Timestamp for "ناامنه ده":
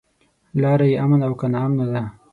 1.53-2.03